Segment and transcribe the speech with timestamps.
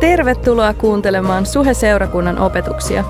[0.00, 3.04] Tervetuloa kuuntelemaan Suhe-seurakunnan opetuksia.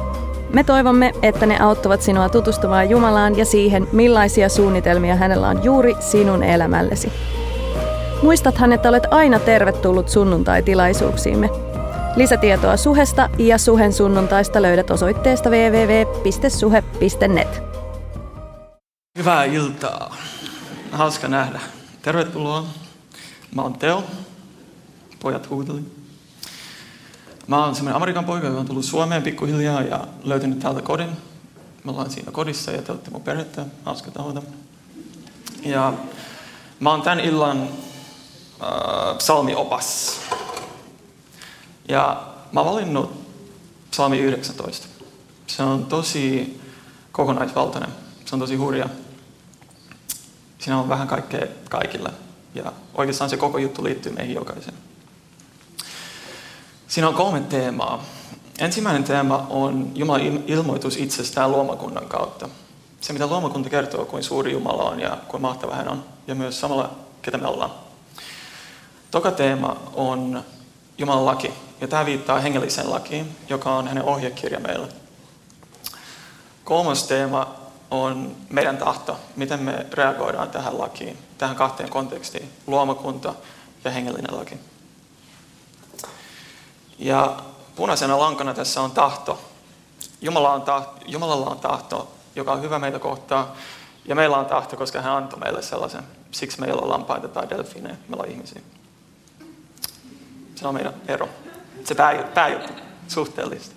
[0.54, 5.94] Me toivomme, että ne auttavat sinua tutustumaan Jumalaan ja siihen, millaisia suunnitelmia hänellä on juuri
[6.00, 7.12] sinun elämällesi.
[8.22, 11.50] Muistathan, että olet aina tervetullut sunnuntai-tilaisuuksiimme.
[12.16, 16.42] Lisätietoa Suhesta ja Suhen sunnuntaista löydät osoitteesta www.suhe.net.
[19.18, 20.16] Hyvää iltaa.
[20.92, 21.60] Hauska nähdä.
[22.02, 22.64] Tervetuloa.
[23.54, 24.04] Mä oon Teo.
[25.22, 25.99] Pojat huuteli.
[27.50, 31.08] Mä oon semmoinen Amerikan poika, joka on tullut Suomeen pikkuhiljaa ja löytänyt täältä kodin.
[31.84, 33.66] Me ollaan siinä kodissa ja te olette mun perhettä.
[33.84, 34.42] Hauska tavata.
[35.64, 35.92] Ja
[36.80, 40.20] mä oon tämän illan äh, psalmiopas.
[41.88, 43.26] Ja mä oon valinnut
[43.90, 44.86] psalmi 19.
[45.46, 46.60] Se on tosi
[47.12, 47.90] kokonaisvaltainen.
[48.24, 48.88] Se on tosi hurja.
[50.58, 52.10] Siinä on vähän kaikkea kaikille.
[52.54, 54.89] Ja oikeastaan se koko juttu liittyy meihin jokaiseen.
[56.90, 58.04] Siinä on kolme teemaa.
[58.58, 62.48] Ensimmäinen teema on Jumalan ilmoitus itsestään luomakunnan kautta.
[63.00, 66.60] Se, mitä luomakunta kertoo, kuin suuri Jumala on ja kuin mahtava hän on, ja myös
[66.60, 66.90] samalla,
[67.22, 67.70] ketä me ollaan.
[69.10, 70.44] Toka teema on
[70.98, 74.88] Jumalan laki, ja tämä viittaa hengelliseen lakiin, joka on hänen ohjekirja meille.
[76.64, 77.54] Kolmas teema
[77.90, 83.34] on meidän tahto, miten me reagoidaan tähän lakiin, tähän kahteen kontekstiin, luomakunta
[83.84, 84.58] ja hengellinen laki.
[87.00, 87.36] Ja
[87.76, 89.40] punaisena lankana tässä on tahto.
[90.20, 90.96] Jumala on tahto.
[91.06, 93.56] Jumalalla on tahto, joka on hyvä meitä kohtaa.
[94.04, 96.02] Ja meillä on tahto, koska hän antoi meille sellaisen.
[96.30, 98.62] Siksi meillä on lampaita tai delfiineja, meillä on ihmisiä.
[100.54, 101.28] Se on meidän ero.
[101.84, 101.94] Se
[102.34, 102.72] pääjuttu,
[103.08, 103.74] suhteellista.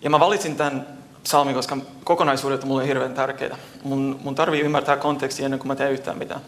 [0.00, 3.56] Ja mä valitsin tämän psalmin, koska kokonaisuudet on mulle hirveän tärkeitä.
[3.82, 6.40] Mun, mun tarvii ymmärtää konteksti ennen kuin mä teen yhtään mitään.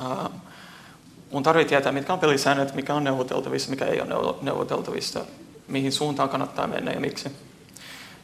[0.00, 0.30] Uh,
[1.30, 5.24] mun tarvii tietää, mitkä on pelisäännöt, mikä on neuvoteltavissa, mikä ei ole neuvoteltavissa,
[5.68, 7.36] mihin suuntaan kannattaa mennä ja miksi.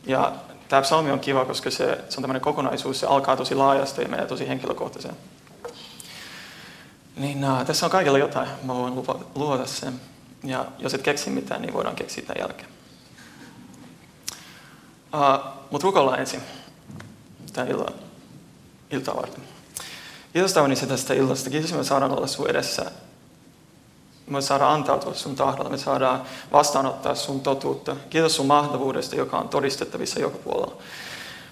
[0.07, 0.33] Ja
[0.69, 4.09] tämä psalmi on kiva, koska se, se on tämmöinen kokonaisuus, se alkaa tosi laajasta ja
[4.09, 5.17] menee tosi henkilökohtaiseen.
[7.17, 8.95] Niin uh, tässä on kaikilla jotain, mä voin
[9.35, 10.01] luoda sen.
[10.45, 12.69] Ja jos et keksi mitään, niin voidaan keksiä tämän jälkeen.
[15.15, 16.41] Uh, Mutta rukoillaan ensin
[17.53, 17.95] tämän illan,
[18.91, 19.56] iltaa varten.
[20.37, 21.51] Kiitos Taunisi tästä illasta.
[21.51, 22.91] Kiitos, me saadaan olla sun edessä.
[24.27, 25.71] Me saadaan antautua sun tahdolla.
[25.71, 27.97] Me saadaan vastaanottaa sun totuutta.
[28.11, 30.77] Kiitos sun mahtavuudesta, joka on todistettavissa joka puolella.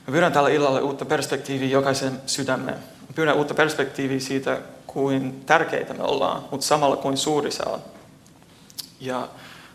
[0.06, 2.78] Me pyydän tällä illalla uutta perspektiiviä jokaisen sydämeen.
[2.78, 7.82] Me pyydän uutta perspektiiviä siitä, kuin tärkeitä me ollaan, mutta samalla kuin suuri sä oot.
[9.00, 9.28] Ja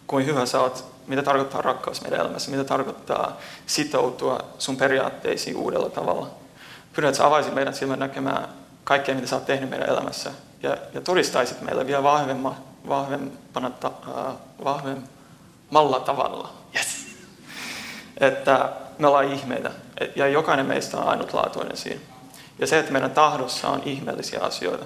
[0.08, 5.90] kuin hyvä sä oot, mitä tarkoittaa rakkaus meidän elämässä, mitä tarkoittaa sitoutua sun periaatteisiin uudella
[5.90, 6.30] tavalla.
[6.94, 8.59] Pyydän, että sä avaisit meidän silmän näkemään
[8.90, 10.32] kaikkea, mitä sä oot tehnyt meidän elämässä.
[10.64, 12.56] Ja, ja todistaisit meille vielä vahvemma,
[12.88, 16.54] vahvempana, uh, vahvemmalla tavalla.
[16.76, 16.88] Yes.
[18.18, 18.70] Että
[19.00, 19.72] me ollaan ihmeitä.
[20.16, 22.02] Ja jokainen meistä on ainutlaatuinen siinä.
[22.60, 24.86] Ja se, että meidän tahdossa on ihmeellisiä asioita.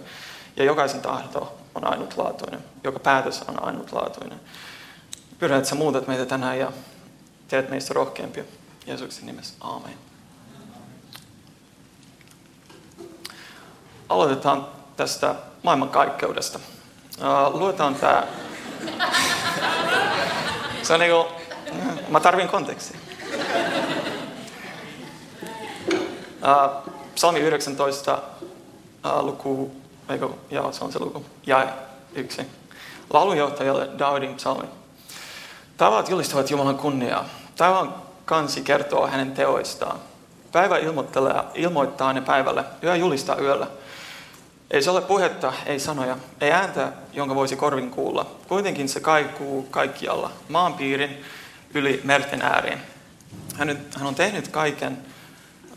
[0.58, 2.64] Ja jokaisen tahto on ainutlaatuinen.
[2.84, 4.40] Joka päätös on ainutlaatuinen.
[5.40, 6.72] Pyydän, että sä muutat meitä tänään ja
[7.48, 8.44] teet meistä rohkeampia.
[8.88, 9.54] Jeesuksen nimessä.
[9.62, 10.13] Aamen.
[14.14, 16.60] Aloitetaan tästä maailmankaikkeudesta.
[17.54, 18.24] Luetaan tämä.
[20.84, 21.28] Se on niinku,
[22.10, 22.98] mä tarvin kontekstia.
[27.16, 28.20] Psalmi 19,
[29.06, 29.76] uh, luku,
[30.10, 31.68] eikö, joo, se on se luku, ja
[32.16, 32.48] yksi.
[33.10, 34.68] Laulunjohtajalle Davidin psalmi.
[35.78, 37.26] Tavat julistavat Jumalan kunniaa.
[37.58, 40.00] Taivaan kansi kertoo hänen teoistaan.
[40.52, 40.78] Päivä
[41.56, 43.68] ilmoittaa ne päivälle, yö julistaa yöllä.
[44.72, 48.36] Ei se ole puhetta, ei sanoja, ei ääntä, jonka voisi korvin kuulla.
[48.48, 51.26] Kuitenkin se kaikuu kaikkialla, maanpiirin
[51.74, 52.80] yli merten ääriin.
[53.56, 54.98] Hän, hän on tehnyt kaiken,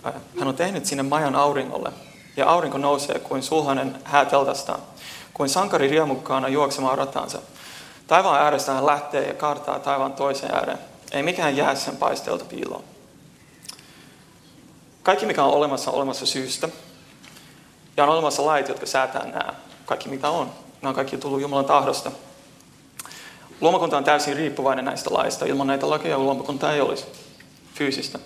[0.06, 1.92] äh, hän on tehnyt sinne majan auringolle,
[2.36, 4.80] ja aurinko nousee kuin sulhanen hääteltastaan,
[5.34, 7.38] kuin sankari riemukkaana juoksemaan rataansa.
[8.06, 10.78] Taivaan äärestä hän lähtee ja kaartaa taivaan toiseen ääreen.
[11.12, 12.84] Ei mikään jää sen paisteelta piiloon.
[15.02, 16.68] Kaikki, mikä on olemassa, on olemassa syystä.
[17.96, 19.54] Ja on olemassa lait, jotka säätää nämä.
[19.86, 20.50] Kaikki, mitä on.
[20.82, 22.10] Nämä on kaikki tullut Jumalan tahdosta.
[23.60, 25.46] Luomakunta on täysin riippuvainen näistä laista.
[25.46, 27.06] Ilman näitä lakeja luomakunta ei olisi
[27.74, 28.18] fyysistä.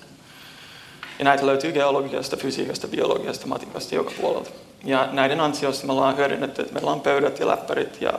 [1.18, 4.50] Ja näitä löytyy geologiasta, fysiikasta, biologiasta, matikasta joka puolelta.
[4.84, 8.12] Ja näiden ansiosta me ollaan hyödynnetty, että meillä on pöydät ja läppärit ja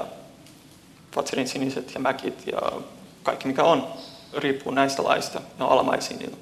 [1.11, 2.61] Fatserin siniset ja mäkit ja
[3.23, 3.87] kaikki mikä on,
[4.33, 5.41] riippuu näistä laista.
[5.59, 6.37] Alamaisia niillä.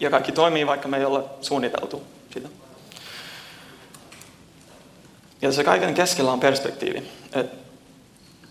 [0.00, 2.02] Ja kaikki toimii, vaikka me ei ole suunniteltu
[2.34, 2.48] sitä.
[5.42, 7.10] Ja se kaiken keskellä on perspektiivi.
[7.34, 7.50] Et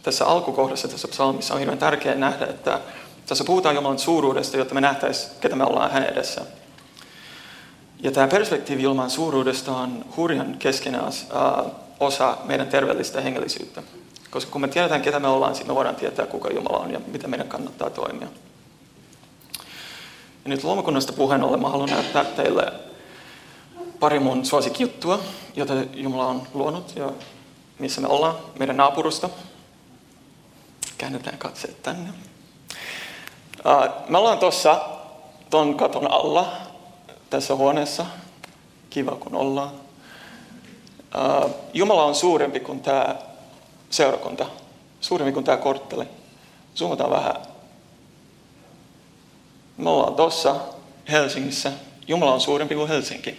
[0.04, 2.80] tässä alkukohdassa tässä psalmissa on hirveän tärkeää nähdä, että
[3.26, 6.42] tässä puhutaan Jumalan suuruudesta, jotta me nähtäisiin, ketä me ollaan hänen edessä.
[8.04, 11.02] Ja tämä perspektiivi Jumalan suuruudesta on hurjan keskeinen
[12.00, 13.84] osa meidän terveellistä hengellisyyttä.
[14.30, 17.00] Koska kun me tiedetään, ketä me ollaan, sitten me voidaan tietää, kuka Jumala on ja
[17.08, 18.28] miten meidän kannattaa toimia.
[20.46, 22.74] Ja nyt luomakunnasta puheen ollen mä haluan näyttää teille
[24.00, 25.20] pari mun suosikkijuttua,
[25.56, 27.12] jota Jumala on luonut ja
[27.80, 29.30] missä me ollaan, meidän naapurusta.
[30.98, 32.10] Käännetään katseet tänne.
[34.10, 34.90] Me ollaan tuossa
[35.50, 36.52] ton katon alla
[37.30, 38.06] tässä huoneessa.
[38.90, 39.72] Kiva kun ollaan.
[41.74, 43.16] Jumala on suurempi kuin tämä
[43.90, 44.46] seurakunta,
[45.02, 46.06] suurempi kuin tämä kortteli.
[46.76, 47.36] Zoomataan vähän.
[49.78, 50.56] Me ollaan tuossa
[51.12, 51.72] Helsingissä.
[52.08, 53.38] Jumala on suurempi kuin Helsinki.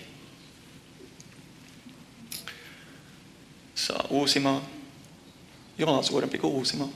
[3.75, 4.61] Saa Uusimaa.
[5.79, 6.89] Jumala on suurempi kuin Uusimaa.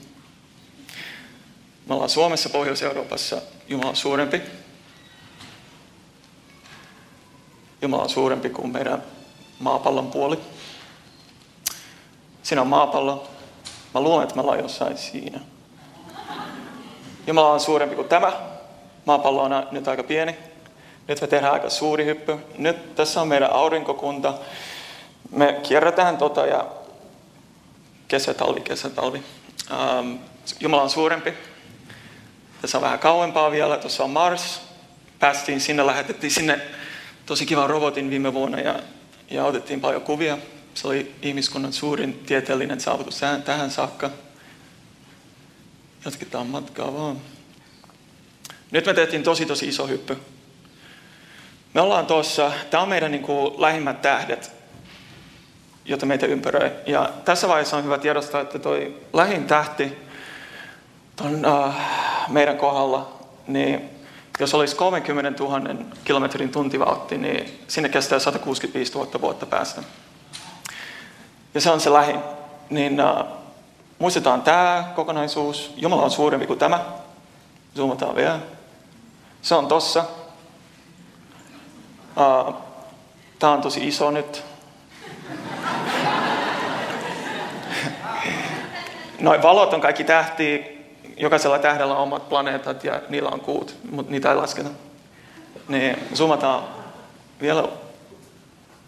[1.85, 3.41] Me ollaan Suomessa, Pohjois-Euroopassa.
[3.67, 4.41] Jumala on suurempi.
[7.81, 9.03] Jumala on suurempi kuin meidän
[9.59, 10.39] maapallon puoli.
[12.43, 13.27] Siinä on maapallo.
[13.93, 15.39] Mä luulen, että me ollaan jossain siinä.
[17.27, 18.33] Jumala on suurempi kuin tämä.
[19.05, 20.35] Maapallo on nyt aika pieni.
[21.07, 22.37] Nyt me tehdään aika suuri hyppy.
[22.57, 24.33] Nyt tässä on meidän aurinkokunta.
[25.31, 26.65] Me kierrätään tota ja
[28.15, 29.23] kesä, talvi, kesä, talvi.
[29.71, 30.19] Um,
[30.59, 31.33] Jumala on suurempi.
[32.61, 33.77] Tässä on vähän kauempaa vielä.
[33.77, 34.61] Tuossa on Mars.
[35.19, 36.61] Päästiin sinne, lähetettiin sinne
[37.25, 38.79] tosi kiva robotin viime vuonna ja,
[39.31, 40.37] ja otettiin paljon kuvia.
[40.73, 44.09] Se oli ihmiskunnan suurin tieteellinen saavutus tähän saakka.
[46.05, 47.21] Jatketaan matkaa vaan.
[48.71, 50.17] Nyt me tehtiin tosi tosi iso hyppy.
[51.73, 54.54] Me ollaan tuossa, tämä on meidän niin kuin, lähimmät tähdet,
[55.85, 56.71] jota meitä ympäröi.
[56.85, 59.97] Ja tässä vaiheessa on hyvä tiedostaa, että toi lähin tähti
[61.15, 61.73] ton, uh,
[62.29, 63.89] meidän kohdalla, niin
[64.39, 65.61] jos olisi 30 000
[66.05, 69.83] kilometrin tuntivauhti, niin sinne kestää 165 000 vuotta päästä.
[71.53, 72.19] Ja se on se lähin.
[72.69, 73.27] Niin uh,
[73.99, 75.73] muistetaan tämä kokonaisuus.
[75.75, 76.85] Jumala on suurempi kuin tämä.
[77.75, 78.39] Zoomataan vielä.
[79.41, 80.05] Se on tossa.
[82.17, 82.55] Uh,
[83.39, 84.54] tämä on tosi iso nyt.
[89.19, 90.59] Noin valot on kaikki tähtiä.
[91.17, 94.69] Jokaisella tähdellä on omat planeetat ja niillä on kuut, mutta niitä ei lasketa.
[95.67, 96.63] Niin zoomataan
[97.41, 97.67] vielä.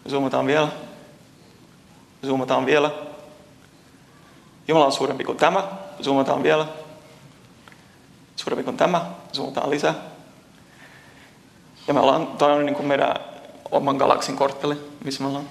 [0.08, 0.68] Zoomataan vielä.
[2.26, 2.90] Zoomataan vielä.
[4.68, 5.64] Jumala on suurempi kuin tämä.
[6.02, 6.66] Zoomataan vielä.
[8.36, 9.04] Suurempi kuin tämä.
[9.32, 9.94] Zoomataan lisää.
[11.88, 13.14] Ja me ollaan, toi on niin kuin meidän
[13.70, 15.48] oman galaksin kortteli, missä me ollaan.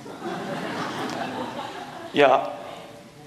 [2.14, 2.52] Ja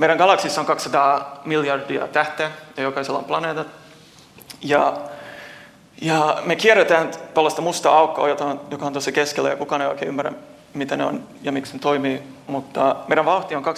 [0.00, 3.66] meidän galaksissa on 200 miljardia tähteä ja jokaisella on planeetat.
[4.62, 4.96] Ja,
[6.02, 9.88] ja me kierretään tällaista mustaa aukkoa, joka on, joka on tuossa keskellä ja kukaan ei
[9.88, 10.32] oikein ymmärrä,
[10.74, 12.22] mitä ne on ja miksi ne toimii.
[12.46, 13.70] Mutta meidän vauhti on 2,2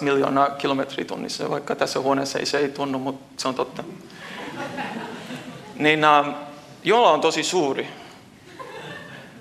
[0.00, 3.84] miljoonaa kilometriä tunnissa, vaikka tässä huoneessa ei se ei tunnu, mutta se on totta.
[5.76, 6.34] Niin uh,
[6.84, 7.88] Jumala on tosi suuri,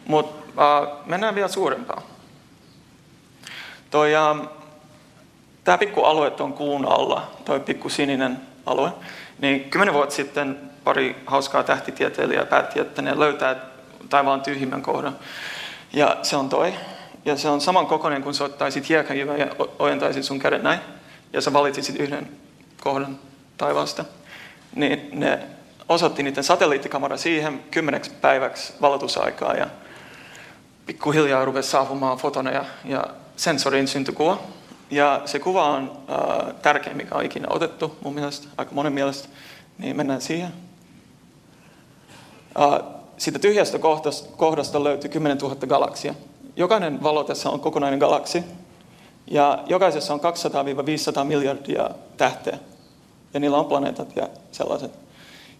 [0.05, 2.01] mutta uh, mennään vielä suurempaa.
[3.91, 4.62] Toi, uh,
[5.63, 8.91] Tämä pikku alue on kuun alla, tuo pikku sininen alue,
[9.39, 13.55] niin kymmenen vuotta sitten pari hauskaa tähtitieteilijää päätti, että ne löytää
[14.09, 15.17] taivaan tyhjimmän kohdan.
[15.93, 16.73] Ja se on toi.
[17.25, 19.47] Ja se on saman kokoinen, kun sä ottaisit hiekajyvän ja
[19.79, 20.79] ojentaisit sun käden näin.
[21.33, 22.29] Ja sä valitsisit yhden
[22.81, 23.19] kohdan
[23.57, 24.05] taivaasta.
[24.75, 25.39] Niin ne
[25.89, 29.67] osoitti niiden satelliittikamera siihen kymmeneksi päiväksi valotusaikaa ja
[30.85, 33.03] pikkuhiljaa rupesi saapumaan fotoneja ja
[33.35, 34.39] sensorin syntyi kuva.
[34.91, 39.29] Ja se kuva on äh, tärkein, mikä on ikinä otettu mun mielestä, aika monen mielestä.
[39.77, 40.53] Niin mennään siihen.
[42.61, 42.79] Äh,
[43.17, 46.13] siitä tyhjästä kohdasta, kohdasta löytyy 10 000 galaksia.
[46.55, 48.43] Jokainen valo tässä on kokonainen galaksi.
[49.27, 50.19] Ja jokaisessa on
[51.21, 52.57] 200-500 miljardia tähteä.
[53.33, 54.91] Ja niillä on planeetat ja sellaiset.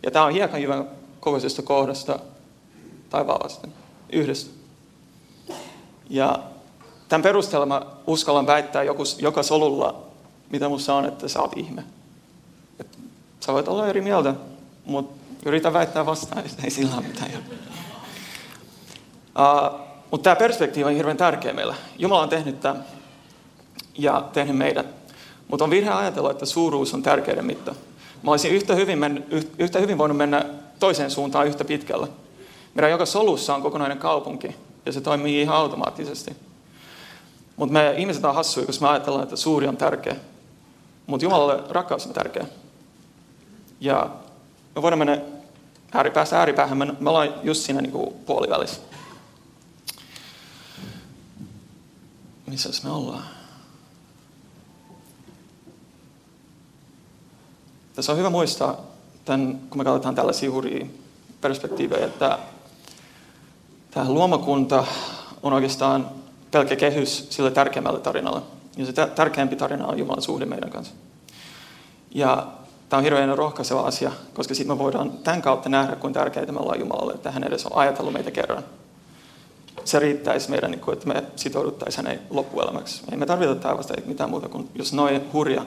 [0.04, 0.90] Ja tämä on hiekanjyvän
[1.20, 2.20] kokoisesta kohdasta
[3.10, 3.68] taivaallasta.
[4.12, 4.52] Yhdestä.
[6.10, 6.40] Ja
[7.14, 10.04] Tämän perusteella mä uskallan väittää joku, joka solulla,
[10.50, 11.84] mitä musta on, että sä oot ihme.
[12.80, 12.88] Et
[13.40, 14.34] sä voit olla eri mieltä,
[14.86, 15.14] mutta
[15.46, 17.32] yritä väittää vastaan, ei sillä ole mitään.
[17.32, 17.38] Uh,
[20.12, 21.76] mutta tämä perspektiivi on hirveän tärkeä meillä.
[21.98, 22.86] Jumala on tehnyt tämän
[23.98, 24.88] ja tehnyt meidät.
[25.48, 27.76] Mutta on virhe ajatella, että suuruus on tärkeiden mitta.
[28.24, 29.26] Mä olisin yhtä hyvin, men,
[29.60, 30.46] yhtä hyvin voinut mennä
[30.80, 32.08] toiseen suuntaan yhtä pitkällä.
[32.74, 34.56] Meidän joka solussa on kokonainen kaupunki
[34.86, 36.36] ja se toimii ihan automaattisesti.
[37.64, 40.16] Mutta me ihmiset on hassuja, koska me ajatellaan, että suuri on tärkeä.
[41.08, 42.46] Mutta Jumalalle rakkaus on tärkeä.
[43.80, 44.10] Ja
[44.76, 45.22] me voidaan mennä
[45.94, 46.78] ääripäästä ääripäähän.
[46.78, 48.82] Me, ollaan just siinä niin kuin puolivälissä.
[52.48, 53.24] Missä me ollaan?
[57.96, 58.78] Tässä on hyvä muistaa,
[59.26, 60.86] tämän, kun me katsotaan tällaisia hurjia
[61.42, 62.40] perspektiivejä, että
[63.92, 64.86] tämä luomakunta
[65.44, 66.23] on oikeastaan
[66.54, 68.42] pelkkä kehys sille tärkeämmälle tarinalle.
[68.78, 70.94] Ja se tärkeämpi tarina on Jumalan suhde meidän kanssa.
[72.12, 72.48] Ja
[72.90, 76.60] tämä on hirveän rohkaiseva asia, koska sitten me voidaan tämän kautta nähdä, kuinka tärkeitä me
[76.60, 78.64] ollaan Jumalalle, että hän edes on ajatellut meitä kerran.
[79.86, 83.04] Se riittäisi meidän, niin että me sitouduttaisiin hänen loppuelämäksi.
[83.12, 85.66] Ei me tarvita taivasta mitään muuta kuin, jos noin hurja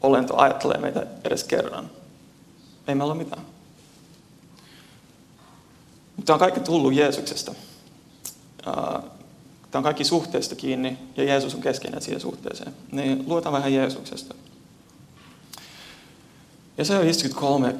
[0.00, 1.90] olento ajattelee meitä edes kerran.
[2.88, 3.42] Ei meillä ole mitään.
[6.16, 7.54] Mutta on kaikki tullut Jeesuksesta.
[9.70, 12.74] Tämä on kaikki suhteesta kiinni ja Jeesus on keskeinen siihen suhteeseen.
[12.92, 14.34] Niin luetaan vähän Jeesuksesta.
[16.78, 17.74] Ja se on 53,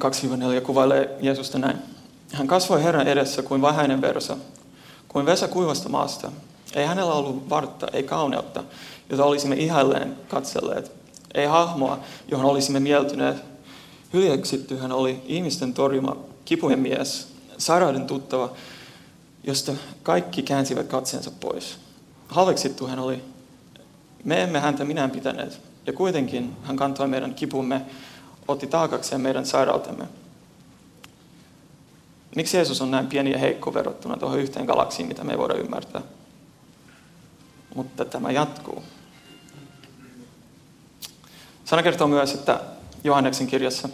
[0.59, 1.77] 2-4 kuvailee Jeesusta näin.
[2.33, 4.37] Hän kasvoi Herran edessä kuin vähäinen versa,
[5.07, 6.31] kuin vesä kuivasta maasta.
[6.75, 8.63] Ei hänellä ollut vartta, ei kauneutta,
[9.09, 10.91] jota olisimme ihailleen katselleet.
[11.33, 13.37] Ei hahmoa, johon olisimme mieltyneet.
[14.13, 18.53] Hyljeksitty hän oli ihmisten torjuma kipujen mies, sairauden tuttava,
[19.43, 19.71] josta
[20.03, 21.77] kaikki käänsivät katseensa pois.
[22.27, 23.23] Halveksittu hän oli.
[24.23, 27.81] Me emme häntä minään pitäneet, ja kuitenkin hän kantoi meidän kipumme,
[28.47, 30.07] otti taakakseen meidän sairautemme.
[32.35, 35.53] Miksi Jeesus on näin pieni ja heikko verrattuna tuohon yhteen galaksiin, mitä me ei voida
[35.53, 36.01] ymmärtää?
[37.75, 38.83] Mutta tämä jatkuu.
[41.65, 42.61] Sana kertoo myös, että
[43.03, 43.89] Johanneksen kirjassa,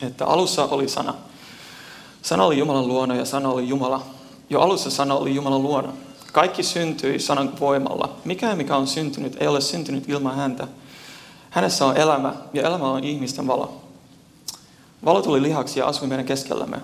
[0.00, 1.14] että alussa oli sana.
[2.22, 4.06] Sana oli Jumalan luona ja sana oli Jumala.
[4.52, 5.92] Jo alussa sana oli Jumalan luona.
[6.32, 8.16] Kaikki syntyi sanan voimalla.
[8.24, 10.68] Mikään, mikä on syntynyt, ei ole syntynyt ilman häntä.
[11.50, 13.80] Hänessä on elämä, ja elämä on ihmisten valo.
[15.04, 16.76] Valo tuli lihaksi ja asui meidän keskellämme.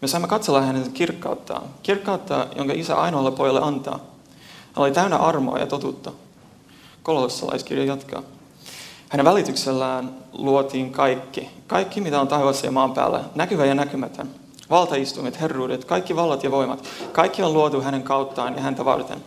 [0.00, 1.62] Me saimme katsella hänen kirkkauttaan.
[1.82, 3.98] Kirkkautta, jonka isä ainoalle pojalle antaa.
[4.72, 6.12] Hän oli täynnä armoa ja totuutta.
[7.02, 8.22] Kolossalaiskirja jatkaa.
[9.08, 11.48] Hänen välityksellään luotiin kaikki.
[11.66, 13.24] Kaikki, mitä on taivaassa ja maan päällä.
[13.34, 14.39] Näkyvä ja näkymätön
[14.70, 16.84] valtaistuimet, herruudet, kaikki vallat ja voimat.
[17.12, 19.24] Kaikki on luotu hänen kauttaan ja häntä varten.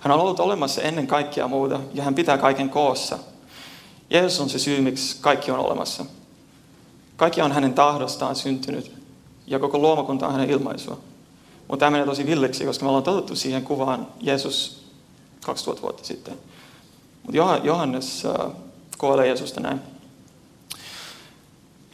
[0.00, 3.18] Hän on ollut olemassa ennen kaikkia muuta ja hän pitää kaiken koossa.
[4.10, 6.04] Jeesus on se syy, miksi kaikki on olemassa.
[7.16, 8.92] Kaikki on hänen tahdostaan syntynyt
[9.46, 10.98] ja koko luomakunta on hänen ilmaisua.
[11.68, 14.84] Mutta tämä menee tosi villeksi, koska me ollaan totuttu siihen kuvaan Jeesus
[15.44, 16.34] 2000 vuotta sitten.
[17.22, 18.52] Mutta Johannes äh,
[18.98, 19.80] kuolee Jeesusta näin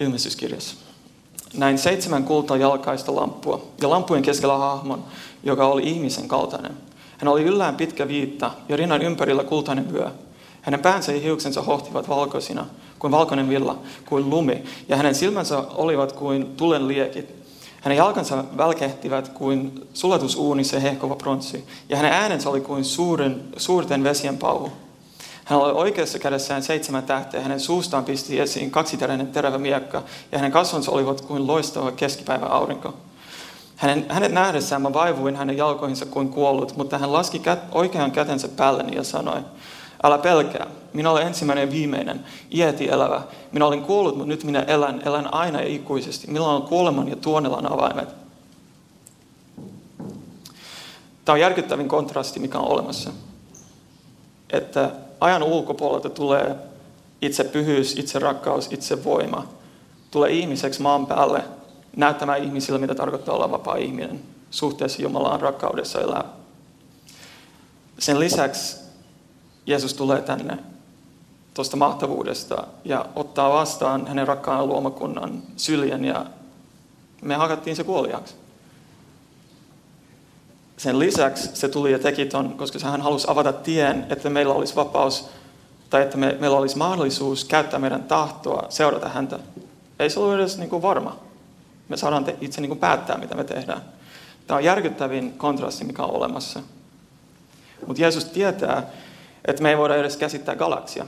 [0.00, 0.86] ilmestyskirjassa
[1.55, 5.05] näin seitsemän kultajalkaista lamppua ja lampujen keskellä hahmon,
[5.43, 6.76] joka oli ihmisen kaltainen.
[7.19, 10.11] Hän oli yllään pitkä viitta ja rinnan ympärillä kultainen vyö.
[10.62, 12.67] Hänen päänsä ja hiuksensa hohtivat valkoisina,
[12.99, 17.35] kuin valkoinen villa, kuin lumi, ja hänen silmänsä olivat kuin tulen liekit.
[17.81, 24.38] Hänen jalkansa välkehtivät kuin sulatusuunissa hehkova pronssi, ja hänen äänensä oli kuin suuren, suurten vesien
[24.38, 24.73] pauhu.
[25.47, 27.41] Hän oli oikeassa kädessään seitsemän tähteä.
[27.41, 32.95] Hänen suustaan pisti esiin kaksiteräinen terävä miekka, ja hänen kasvonsa olivat kuin loistava keskipäivän aurinko.
[33.76, 38.49] Hänen, hänet nähdessään mä vaivuin hänen jalkoihinsa kuin kuollut, mutta hän laski kät, oikean kätensä
[38.49, 39.41] päälleni ja sanoi,
[40.03, 42.25] älä pelkää, minä olen ensimmäinen ja viimeinen,
[42.55, 43.23] iäti elävä.
[43.53, 46.26] Minä olin kuollut, mutta nyt minä elän, elän aina ja ikuisesti.
[46.26, 48.09] Minulla on kuoleman ja tuonelan avaimet.
[51.25, 53.11] Tämä on järkyttävin kontrasti, mikä on olemassa.
[54.50, 56.57] Että ajan ulkopuolelta tulee
[57.23, 59.47] itse pyhyys, itse rakkaus, itse voima.
[60.11, 61.45] Tulee ihmiseksi maan päälle
[61.97, 64.21] näyttämään ihmisille, mitä tarkoittaa olla vapaa ihminen
[64.51, 66.25] suhteessa Jumalaan rakkaudessa elää.
[67.99, 68.77] Sen lisäksi
[69.67, 70.59] Jeesus tulee tänne
[71.55, 76.27] tuosta mahtavuudesta ja ottaa vastaan hänen rakkaan luomakunnan syljen ja
[77.23, 78.35] me hakattiin se kuoliaksi
[80.76, 84.76] sen lisäksi se tuli ja teki ton, koska hän halusi avata tien, että meillä olisi
[84.76, 85.28] vapaus
[85.90, 89.38] tai että me, meillä olisi mahdollisuus käyttää meidän tahtoa, seurata häntä.
[89.99, 91.16] Ei se ollut edes niin kuin varma.
[91.88, 93.83] Me saadaan te, itse niin kuin päättää, mitä me tehdään.
[94.47, 96.61] Tämä on järkyttävin kontrasti, mikä on olemassa.
[97.87, 98.87] Mutta Jeesus tietää,
[99.45, 101.06] että me ei voida edes käsittää galaksia.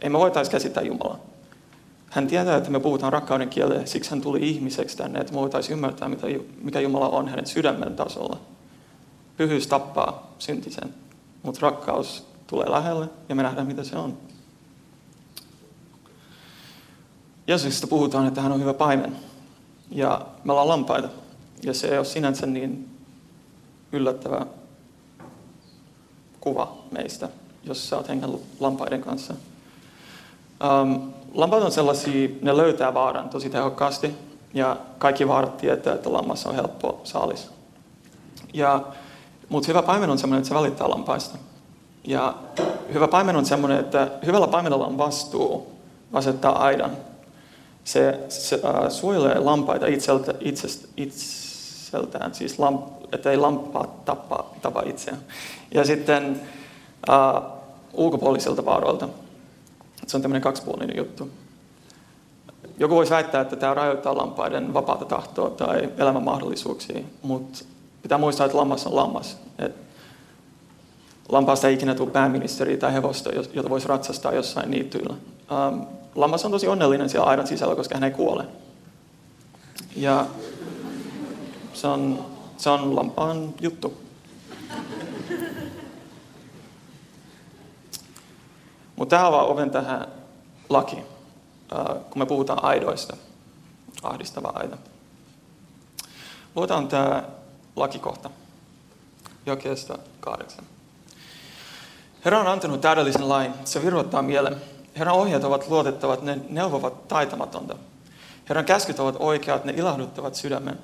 [0.00, 1.18] Ei me voitaisi käsittää Jumalaa.
[2.10, 5.72] Hän tietää, että me puhutaan rakkauden kielellä, siksi hän tuli ihmiseksi tänne, että me voitaisiin
[5.72, 6.10] ymmärtää,
[6.62, 8.36] mikä Jumala on hänen sydämen tasolla.
[9.36, 10.94] Pyhyys tappaa syntisen,
[11.42, 14.18] mutta rakkaus tulee lähelle ja me nähdään, mitä se on.
[17.46, 19.16] Jeesuksesta puhutaan, että hän on hyvä paimen.
[19.90, 21.08] Ja me ollaan lampaita.
[21.62, 22.98] Ja se ei ole sinänsä niin
[23.92, 24.46] yllättävä
[26.40, 27.28] kuva meistä,
[27.64, 29.34] jos sä oot hengen lampaiden kanssa.
[30.82, 34.14] Um, lampaat on sellaisia, ne löytää vaaran tosi tehokkaasti
[34.54, 37.50] ja kaikki vaarat tietää, että lammas on helppo saalis.
[38.54, 38.84] Ja,
[39.52, 41.38] mutta hyvä paimen on sellainen, että se välittää lampaista.
[42.04, 42.34] Ja
[42.92, 45.72] hyvä paimen on sellainen, että hyvällä paimenella on vastuu
[46.12, 46.90] asettaa aidan.
[47.84, 54.82] Se, se äh, suojelee lampaita itseltä, itsestä, itseltään, siis lamp, että ei lampaat tapa, tapa
[54.86, 55.20] itseään.
[55.74, 56.40] Ja sitten
[57.10, 57.42] äh,
[57.92, 59.08] ulkopuolisilta vaaroilta.
[60.06, 61.30] Se on tämmöinen kaksipuolinen juttu.
[62.78, 67.64] Joku voisi väittää, että tämä rajoittaa lampaiden vapaata tahtoa tai elämän mahdollisuuksia, mutta
[68.02, 69.36] pitää muistaa, että lammas on lammas.
[69.58, 69.74] Et
[71.28, 75.14] lampaasta ei ikinä tule pääministeri tai hevosta, jota voisi ratsastaa jossain niittyillä.
[75.52, 75.80] Ähm,
[76.14, 78.44] lammas on tosi onnellinen siellä aidan sisällä, koska hän ei kuole.
[79.96, 80.26] Ja
[81.72, 84.02] se on, se on lampaan juttu.
[88.96, 90.06] Mutta tämä avaa oven tähän
[90.68, 93.16] laki, äh, kun me puhutaan aidoista.
[94.02, 94.76] Ahdistava aita.
[96.54, 97.22] Luotaan tämä
[97.76, 98.30] lakikohta.
[99.46, 100.64] Jokeesta kahdeksan.
[102.24, 103.52] Herra on antanut täydellisen lain.
[103.64, 104.56] Se virvoittaa mielen.
[104.96, 107.76] Herran ohjeet ovat luotettavat, ne neuvovat taitamatonta.
[108.48, 110.78] Herran käskyt ovat oikeat, ne ilahduttavat sydämen.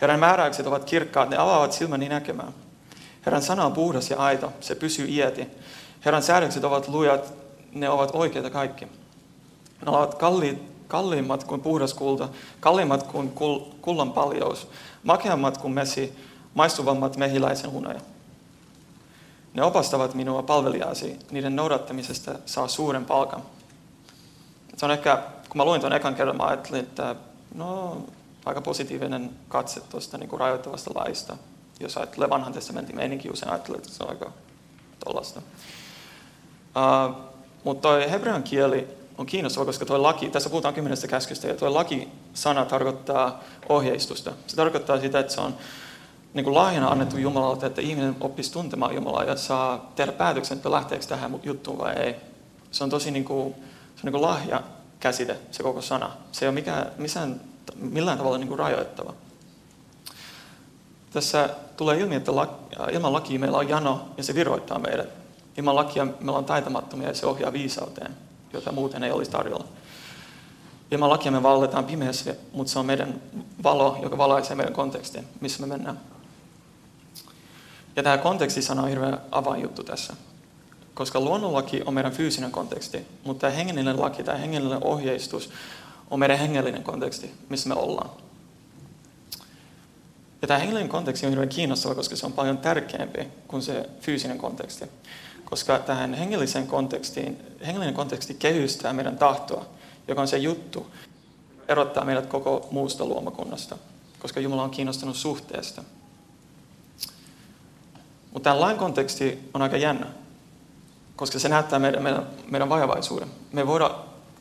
[0.00, 2.54] Herran määräykset ovat kirkkaat, ne avaavat silmäni näkemään.
[3.26, 5.46] Herran sana on puhdas ja aito, se pysyy ieti.
[6.04, 7.32] Herran säädökset ovat lujat,
[7.72, 8.84] ne ovat oikeita kaikki.
[8.84, 12.28] Ne ovat kalliit, kalliimmat kuin puhdas kulta,
[12.60, 14.68] kalliimmat kuin kul, kullan paljous,
[15.04, 16.12] makeammat kuin mesi,
[16.54, 18.00] maistuvammat mehiläisen hunaja.
[19.54, 23.42] Ne opastavat minua palvelijaasi, niiden noudattamisesta saa suuren palkan.
[24.76, 27.16] Se on ehkä, kun mä luin tuon ekan kerran, mä ajattelin, että
[27.54, 27.96] no,
[28.44, 31.36] aika positiivinen katse tuosta niin rajoittavasta laista.
[31.80, 34.32] Jos ajattelee vanhan testamentin meininkin, usein ajattelee, että se on aika
[35.04, 35.42] tollasta.
[36.76, 37.16] Uh,
[37.64, 38.88] mutta tuo hebrean kieli
[39.18, 44.32] on kiinnostava, koska tuo laki, tässä puhutaan kymmenestä käskystä, ja tuo laki-sana tarkoittaa ohjeistusta.
[44.46, 45.54] Se tarkoittaa sitä, että se on
[46.34, 50.70] niin kuin lahjana annettu Jumalalta, että ihminen oppisi tuntemaan Jumalaa ja saa tehdä päätöksen, että
[50.70, 52.16] lähteekö tähän juttuun vai ei.
[52.70, 54.62] Se on tosi niin kuin, se on niin kuin lahja
[55.00, 56.10] käsite, se koko sana.
[56.32, 57.40] Se ei ole mikään, missään,
[57.76, 59.14] millään tavalla niin kuin rajoittava.
[61.12, 62.32] Tässä tulee ilmi, että
[62.92, 65.08] ilman lakia meillä on jano ja se virvoittaa meidät.
[65.58, 68.16] Ilman lakia me ollaan taitamattomia ja se ohjaa viisauteen,
[68.52, 69.64] jota muuten ei olisi tarjolla.
[70.90, 73.20] Ilman lakia me valletaan pimeässä, mutta se on meidän
[73.62, 76.00] valo, joka valaisee meidän kontekstia, missä me mennään.
[77.96, 80.14] Ja tämä kontekstisana on hirveän avainjuttu tässä.
[80.94, 85.50] Koska luonnonlaki on meidän fyysinen konteksti, mutta tämä hengellinen laki, tämä hengellinen ohjeistus
[86.10, 88.10] on meidän hengellinen konteksti, missä me ollaan.
[90.42, 94.38] Ja tämä hengellinen konteksti on hirveän kiinnostava, koska se on paljon tärkeämpi kuin se fyysinen
[94.38, 94.84] konteksti.
[95.50, 99.66] Koska tähän hengelliseen kontekstiin, hengellinen konteksti kehystää meidän tahtoa,
[100.08, 100.86] joka on se juttu,
[101.68, 103.78] erottaa meidät koko muusta luomakunnasta,
[104.18, 105.82] koska Jumala on kiinnostunut suhteesta.
[108.32, 110.06] Mutta tämän lain konteksti on aika jännä,
[111.16, 113.28] koska se näyttää meidän, meidän, meidän vajavaisuuden.
[113.52, 113.90] Me ei voida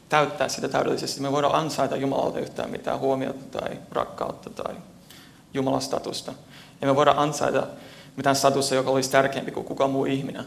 [0.09, 1.21] täyttää sitä täydellisesti.
[1.21, 4.75] Me ei voida ansaita Jumalalta yhtään mitään huomiota tai rakkautta tai
[5.53, 6.33] Jumalan statusta.
[6.81, 7.67] Ja me voida ansaita
[8.15, 10.45] mitään statusta, joka olisi tärkeämpi kuin kuka muu ihminen.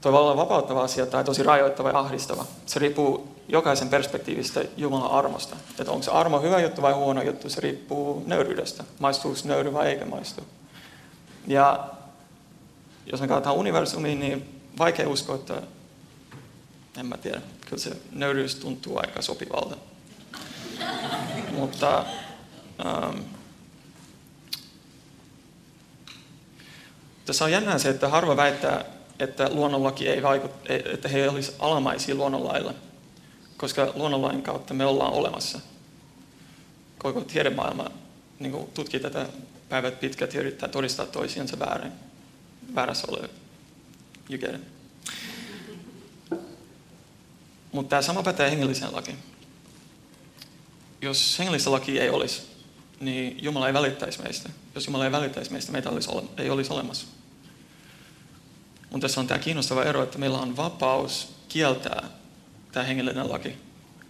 [0.00, 2.44] Tuo voi olla vapauttava asia tai tosi rajoittava ja ahdistava.
[2.66, 5.56] Se riippuu jokaisen perspektiivistä Jumalan armosta.
[5.80, 8.84] Että onko se armo hyvä juttu vai huono juttu, se riippuu nöyryydestä.
[8.98, 10.42] Maistuuko nöyry vai eikä maistu.
[11.46, 11.88] Ja
[13.06, 15.62] jos me katsotaan universumiin, niin vaikea uskoa, että
[16.96, 19.76] en mä tiedä, kyllä se nöyryys tuntuu aika sopivalta.
[21.58, 22.04] Mutta
[22.86, 23.18] ähm,
[27.24, 28.84] tässä on jännää se, että harva väittää,
[29.18, 32.74] että luonnonlaki ei vaikuta, että he olisivat alamaisia luonnonlailla,
[33.56, 35.60] koska luonnonlain kautta me ollaan olemassa.
[36.98, 37.90] Koko tiedemaailma
[38.38, 39.26] niin tutkii tätä
[39.68, 41.92] päivät pitkät ja yrittää todistaa toisiansa väärin.
[42.74, 43.30] Väärässä ole.
[47.72, 49.18] Mutta tämä sama pätee hengelliseen lakiin.
[51.02, 52.42] Jos hengellistä laki ei olisi,
[53.00, 54.50] niin Jumala ei välittäisi meistä.
[54.74, 57.06] Jos Jumala ei välittäisi meistä, meitä olisi ei olisi olemassa.
[58.90, 62.08] Mutta tässä on tämä kiinnostava ero, että meillä on vapaus kieltää
[62.72, 63.56] tämä hengellinen laki.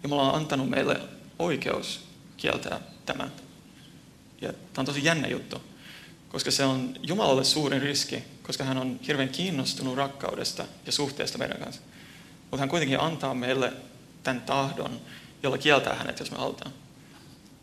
[0.02, 1.00] Jumala on antanut meille
[1.38, 2.00] oikeus
[2.36, 3.32] kieltää tämän.
[4.40, 5.62] Ja tämä on tosi jännä juttu,
[6.28, 11.58] koska se on Jumalalle suurin riski, koska hän on hirveän kiinnostunut rakkaudesta ja suhteesta meidän
[11.58, 11.82] kanssa.
[12.40, 13.72] Mutta hän kuitenkin antaa meille
[14.22, 15.00] tämän tahdon,
[15.42, 16.72] jolla kieltää hänet, jos me halutaan.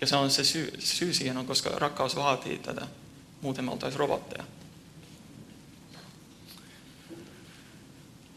[0.02, 2.88] Ja se on se syy, syy siihen on, koska rakkaus vaatii tätä.
[3.42, 4.44] Muuten me oltaisiin robotteja.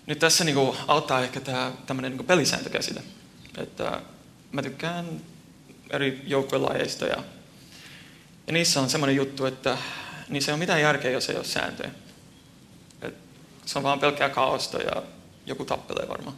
[0.09, 3.03] Nyt tässä niin kuin auttaa ehkä tämä tämmöinen niin pelisääntökäsite.
[3.59, 4.01] Että
[4.53, 5.07] mä tykkään
[5.91, 7.17] eri joukkuelajeista ja,
[8.47, 9.79] ja niissä on semmoinen juttu, että
[10.29, 11.91] niissä ei ole mitään järkeä, jos ei ole sääntöjä.
[13.03, 13.15] Et
[13.67, 15.03] se on vaan pelkkää kaosta ja
[15.47, 16.37] joku tappelee varmaan.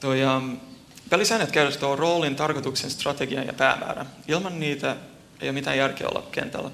[0.00, 0.60] Toi, um,
[1.10, 4.06] pelisäännöt kertoo roolin, tarkoituksen, strategian ja päämäärän.
[4.28, 4.96] Ilman niitä
[5.40, 6.70] ei ole mitään järkeä olla kentällä.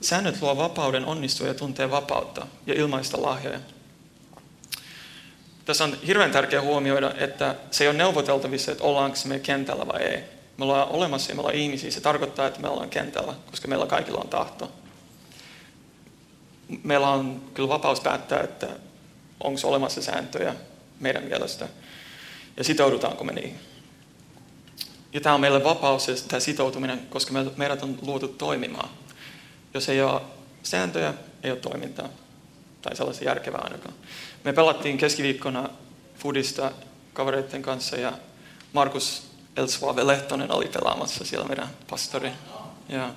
[0.00, 3.60] Säännöt luo vapauden onnistua ja tuntee vapautta ja ilmaista lahjoja.
[5.64, 10.02] Tässä on hirveän tärkeää huomioida, että se ei ole neuvoteltavissa, että ollaanko me kentällä vai
[10.02, 10.24] ei.
[10.56, 11.90] Me ollaan olemassa ja me ollaan ihmisiä.
[11.90, 14.72] Se tarkoittaa, että me ollaan kentällä, koska meillä kaikilla on tahto.
[16.82, 18.68] Meillä on kyllä vapaus päättää, että
[19.40, 20.54] onko olemassa sääntöjä
[21.00, 21.68] meidän mielestä
[22.56, 23.58] ja sitoudutaanko me niihin.
[25.12, 28.88] Ja tämä on meille vapaus ja tämä sitoutuminen, koska meidät on luotu toimimaan.
[29.74, 30.20] Jos ei ole
[30.62, 32.08] sääntöjä, ei ole toimintaa.
[32.82, 33.94] Tai sellaisia järkevää ainakaan.
[34.44, 35.70] Me pelattiin keskiviikkona
[36.16, 36.72] Fudista
[37.12, 38.12] kavereiden kanssa ja
[38.72, 39.22] Markus
[39.56, 42.30] Elsuave Lehtonen oli pelaamassa siellä meidän pastori.
[42.88, 43.14] Ja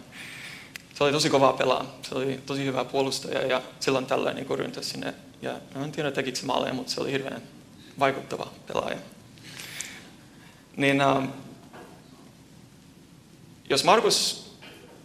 [0.94, 1.96] se oli tosi kovaa pelaa.
[2.02, 5.14] Se oli tosi hyvä puolustaja ja silloin tällä niin ryntäsi sinne.
[5.42, 7.42] Ja en tiedä tekikö maaleja, mutta se oli hirveän
[8.00, 8.98] vaikuttava pelaaja.
[10.76, 11.28] Niin, äh,
[13.70, 14.50] jos Markus,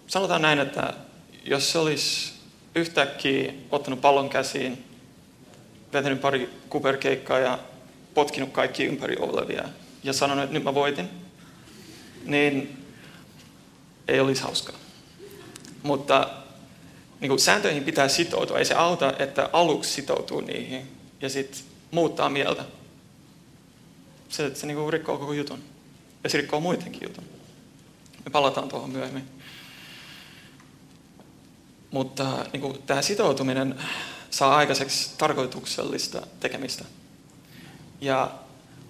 [0.06, 0.94] sanotaan näin, että
[1.44, 2.32] jos se olisi
[2.74, 4.91] yhtäkkiä ottanut pallon käsiin,
[5.92, 7.58] vetänyt pari kuperkeikkaa ja
[8.14, 9.64] potkinut kaikki ympäri olevia
[10.02, 11.08] ja sanonut, että nyt mä voitin,
[12.24, 12.84] niin
[14.08, 14.76] ei olisi hauskaa.
[15.82, 16.30] Mutta
[17.20, 18.58] niin kuin sääntöihin pitää sitoutua.
[18.58, 20.88] Ei se auta, että aluksi sitoutuu niihin
[21.20, 22.64] ja sitten muuttaa mieltä.
[24.28, 25.62] Se, se niin kuin rikkoo koko jutun.
[26.24, 27.24] Ja se rikkoo muidenkin jutun.
[28.24, 29.24] Me palataan tuohon myöhemmin.
[31.90, 33.74] Mutta niin kuin, tämä sitoutuminen
[34.32, 36.84] saa aikaiseksi tarkoituksellista tekemistä.
[38.00, 38.30] Ja,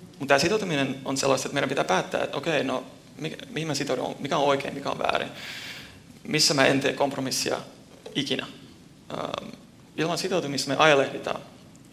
[0.09, 2.85] mutta tämä sitoutuminen on sellaista, että meidän pitää päättää, että okei, no
[3.17, 5.29] mikä, mihin mä sitoudun, mikä on oikein, mikä on väärin.
[6.23, 7.61] Missä mä en tee kompromissia
[8.15, 8.47] ikinä.
[9.13, 9.49] Ähm,
[9.97, 11.41] ilman sitoutumista me ajelehditaan.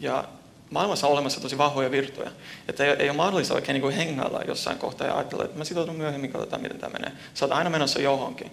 [0.00, 0.28] Ja
[0.70, 2.30] maailmassa on olemassa tosi vahvoja virtoja.
[2.68, 5.64] Että ei, ei ole mahdollista oikein niin kuin hengailla jossain kohtaa ja ajatella, että mä
[5.64, 7.12] sitoudun myöhemmin, katsotaan miten tämä menee.
[7.34, 8.50] Sä oot aina menossa johonkin.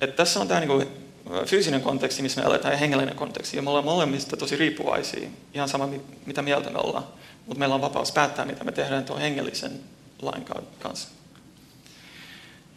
[0.00, 1.03] Että tässä on tämä niin
[1.46, 3.56] fyysinen konteksti, missä me eletään, ja hengellinen konteksti.
[3.56, 5.88] Ja me ollaan molemmista tosi riippuvaisia, ihan sama
[6.26, 7.04] mitä mieltä me ollaan.
[7.46, 9.80] Mutta meillä on vapaus päättää, mitä me tehdään tuon hengellisen
[10.22, 10.44] lain
[10.78, 11.08] kanssa.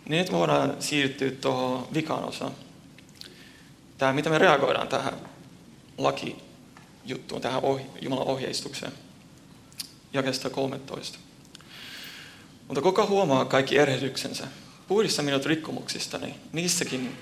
[0.10, 2.52] Niin nyt me voidaan siirtyä tuohon vikaan osaan.
[3.98, 5.14] Tämä, mitä me reagoidaan tähän
[5.98, 8.92] lakijuttuun, tähän ohi, Jumalan ohjeistukseen.
[10.14, 11.20] Jakesta 13.
[12.68, 14.48] Mutta kuka huomaa kaikki erehdyksensä?
[14.88, 17.18] Puhdista minut rikkomuksistani, niissäkin,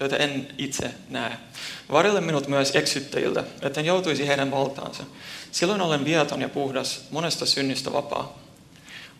[0.00, 1.38] joita en itse näe.
[1.90, 5.04] Varjelle minut myös eksyttäjiltä, että en joutuisi heidän valtaansa.
[5.52, 8.38] Silloin olen viaton ja puhdas, monesta synnistä vapaa.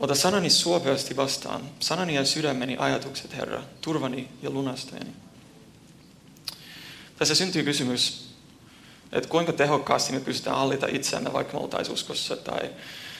[0.00, 5.10] Ota sanani suopeasti vastaan, sanani ja sydämeni ajatukset, Herra, turvani ja lunastajani.
[7.18, 8.28] Tässä syntyy kysymys,
[9.12, 12.70] että kuinka tehokkaasti me pystytään hallita itseämme, vaikka me oltaisiin uskossa tai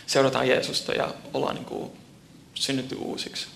[0.06, 1.90] seurataan Jeesusta ja ollaan niin kuin
[2.54, 3.46] synnytty uusiksi.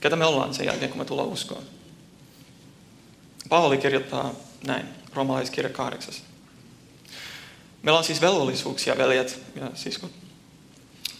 [0.00, 1.64] Ketä me ollaan sen jälkeen, kun me tullaan uskoon?
[3.48, 4.34] Paavali kirjoittaa
[4.66, 6.14] näin, romalaiskirja 8.
[7.82, 10.10] Meillä on siis velvollisuuksia, veljet ja siskot.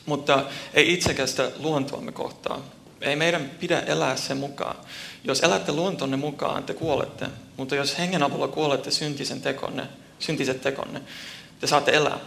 [0.07, 2.63] Mutta ei itsekästä luontoamme kohtaan.
[3.01, 4.77] Ei meidän pidä elää sen mukaan.
[5.25, 7.27] Jos elätte luontonne mukaan, te kuolette.
[7.57, 11.01] Mutta jos hengen avulla kuolette syntisen tekonne, syntiset tekonne,
[11.61, 12.19] te saatte elää.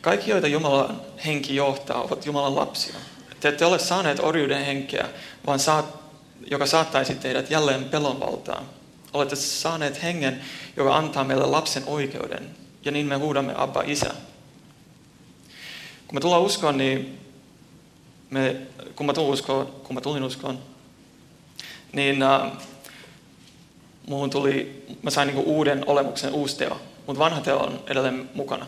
[0.00, 2.94] Kaikki, joita Jumalan henki johtaa, ovat Jumalan lapsia.
[3.40, 5.08] Te ette ole saaneet orjuuden henkeä,
[5.46, 5.98] vaan saat,
[6.50, 8.77] joka saattaisi teidät jälleen pelon valtaan.
[9.12, 10.40] Olette saaneet hengen,
[10.76, 12.50] joka antaa meille lapsen oikeuden,
[12.84, 14.14] ja niin me huudamme Abba Isä.
[16.06, 17.18] Kun me tullaan uskoon, niin
[18.30, 18.56] me,
[18.96, 20.58] kun, mä tulin uskoon, kun mä tulin uskoon,
[21.92, 22.52] niin äh,
[24.06, 28.66] muuhun tuli, mä sain niinku uuden olemuksen, uusi teo, mutta vanha teo on edelleen mukana.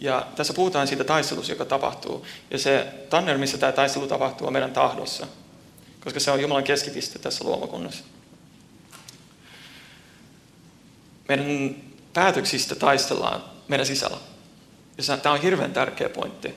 [0.00, 2.26] Ja tässä puhutaan siitä taistelusta, joka tapahtuu.
[2.50, 5.26] Ja se tanner, missä tämä taistelu tapahtuu, on meidän tahdossa.
[6.04, 8.04] Koska se on Jumalan keskipiste tässä luomakunnassa.
[11.28, 11.76] Meidän
[12.12, 14.16] päätöksistä taistellaan meidän sisällä.
[14.98, 16.54] Ja tämä on hirveän tärkeä pointti.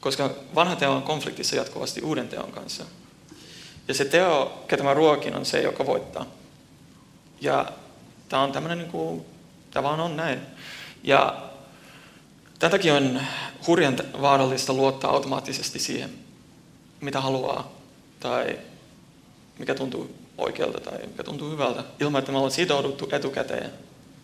[0.00, 2.84] Koska vanha teo on konfliktissa jatkuvasti uuden teon kanssa.
[3.88, 6.26] Ja se teo, ketä mä ruokin, on se, joka voittaa.
[7.40, 7.72] Ja
[8.28, 9.24] tämä on tämmöinen, niin kuin,
[9.70, 10.40] tämä vaan on näin.
[11.02, 11.52] Ja
[12.62, 13.20] Tämän takia on
[13.66, 16.10] hurjan vaarallista luottaa automaattisesti siihen,
[17.00, 17.72] mitä haluaa
[18.20, 18.58] tai
[19.58, 20.14] mikä tuntuu
[20.44, 23.70] oikealta tai mikä tuntuu hyvältä, ilman että me ollaan sitouduttu etukäteen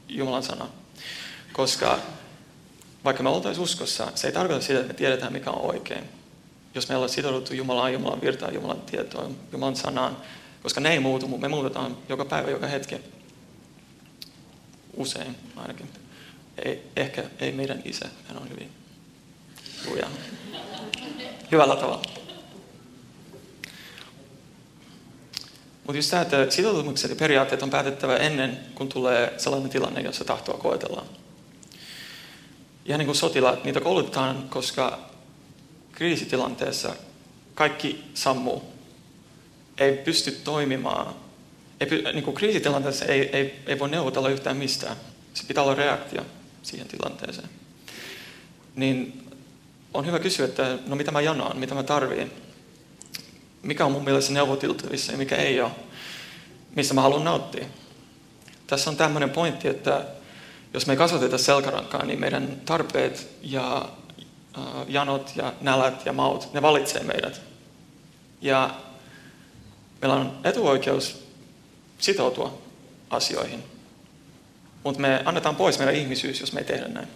[0.08, 0.68] Jumalan sana.
[1.52, 1.98] Koska
[3.04, 6.04] vaikka me oltaisiin uskossa, se ei tarkoita sitä, että me tiedetään, mikä on oikein.
[6.74, 10.16] Jos me ollaan sitouduttu Jumalaan, Jumalan virtaan, Jumalan tietoon, Jumalan sanaan,
[10.62, 12.96] koska ne ei muutu, mutta me muutetaan joka päivä, joka hetki.
[14.96, 15.88] Usein ainakin.
[16.64, 18.70] Ei, ehkä ei meidän isä, hän on hyvin.
[21.52, 22.17] Hyvällä tavalla.
[25.88, 30.24] Mutta just tämä, että sitoutumukset ja periaatteet on päätettävä ennen kuin tulee sellainen tilanne, jossa
[30.24, 31.06] tahtoa koetellaan.
[32.84, 34.98] Ja niin kuin sotilaat, niitä koulutetaan, koska
[35.92, 36.94] kriisitilanteessa
[37.54, 38.72] kaikki sammuu.
[39.78, 41.14] Ei pysty toimimaan.
[41.80, 44.96] Ei, niin kuin kriisitilanteessa ei, ei, ei voi neuvotella yhtään mistään.
[45.34, 46.26] Se pitää olla reaktio
[46.62, 47.48] siihen tilanteeseen.
[48.76, 49.24] Niin
[49.94, 52.47] on hyvä kysyä, että no mitä mä janaan, mitä mä tarviin.
[53.68, 55.70] Mikä on mun mielestä neuvotiltavissa ja mikä ei ole.
[56.76, 57.66] Mistä mä haluan nauttia.
[58.66, 60.04] Tässä on tämmöinen pointti, että
[60.74, 63.88] jos me ei kasvateta selkärankaa, niin meidän tarpeet ja
[64.58, 67.40] äh, janot ja nälät ja maut, ne valitsee meidät.
[68.40, 68.74] Ja
[70.02, 71.24] meillä on etuoikeus
[71.98, 72.58] sitoutua
[73.10, 73.64] asioihin.
[74.84, 77.08] Mutta me annetaan pois meidän ihmisyys, jos me ei tehdä näin.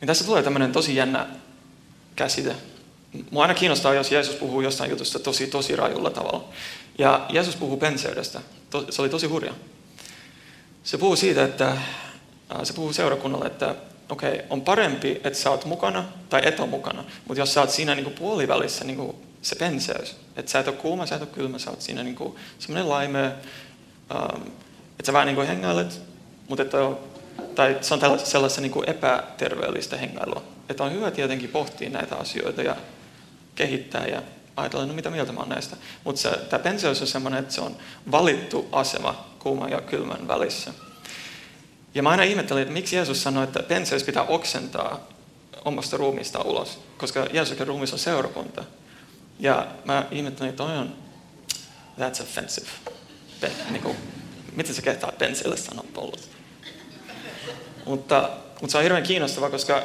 [0.00, 1.26] Niin tässä tulee tämmöinen tosi jännä
[2.16, 2.56] käsite.
[3.30, 6.44] Mua aina kiinnostaa, jos Jeesus puhuu jostain jutusta tosi, tosi rajulla tavalla.
[6.98, 8.40] Ja Jeesus puhuu penseydestä.
[8.90, 9.54] Se oli tosi hurja.
[10.82, 11.76] Se puhuu siitä, että
[12.62, 13.74] se puhuu seurakunnalle, että
[14.08, 17.04] okei, okay, on parempi, että sä oot mukana tai et ole mukana.
[17.28, 21.06] Mutta jos sä oot siinä niinku puolivälissä, niinku se penseys, että sä et ole kuuma,
[21.06, 24.42] sä et ole kylmä, sä oot siinä niinku semmoinen laime, ähm,
[24.90, 26.00] että sä vähän niinku hengailet,
[26.48, 26.78] mutta että
[27.54, 30.42] tai se on tällaista sellaista niinku epäterveellistä hengailua.
[30.68, 32.76] Että on hyvä tietenkin pohtia näitä asioita ja
[33.60, 34.22] kehittää ja
[34.56, 35.76] ajatella, no mitä mieltä mä oon näistä.
[36.04, 37.76] Mutta tämä penseys on semmoinen, että se on
[38.10, 40.74] valittu asema kuuman ja kylmän välissä.
[41.94, 45.08] Ja mä aina ihmettelin, että miksi Jeesus sanoi, että penseys pitää oksentaa
[45.64, 48.64] omasta ruumista ulos, koska Jeesuksen ruumissa on seurakunta.
[49.38, 50.96] Ja mä ihmettelin, että toi on,
[51.98, 52.68] that's offensive.
[53.40, 53.96] Pen, niin kuin,
[54.56, 56.28] miten se kehtaa penseille sanoa pollut?
[57.86, 59.82] Mutta, mutta se on hirveän kiinnostavaa, koska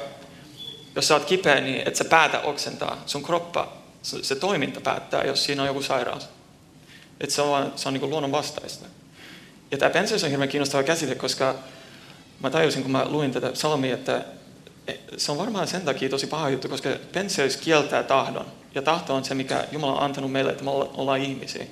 [0.96, 3.04] jos sä oot kipeä, niin et sä päätä oksentaa.
[3.06, 6.30] Sun kroppa, se, toiminta päättää, jos siinä on joku sairaus.
[7.22, 8.86] Et se on, se on niin luonnon vastaista.
[9.72, 11.56] Ja tämä penseys on hirveän kiinnostava käsite, koska
[12.40, 14.26] mä tajusin, kun mä luin tätä salmia, että
[15.18, 18.46] se on varmaan sen takia tosi paha juttu, koska penseys kieltää tahdon.
[18.76, 21.66] Ja tahto on se, mikä Jumala on antanut meille, että me ollaan ihmisiä.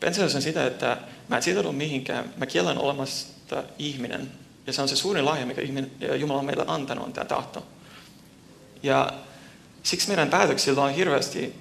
[0.00, 0.96] Penseys on sitä, että
[1.28, 2.34] mä en sitoudu mihinkään.
[2.36, 4.30] Mä kiellän olemasta ihminen.
[4.66, 7.66] Ja se on se suurin lahja, mikä ihminen, Jumala on meille antanut, on tämä tahto.
[8.82, 9.12] Ja
[9.82, 11.54] siksi meidän päätöksillä on hirveästi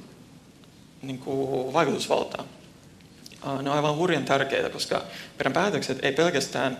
[1.01, 2.45] niin kuin, vaikutusvaltaa.
[3.43, 5.03] Ne on aivan hurjan tärkeitä, koska
[5.37, 6.77] meidän päätökset ei pelkästään